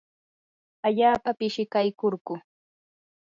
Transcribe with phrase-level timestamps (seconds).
[0.87, 2.35] allaapa pishikaykurquu.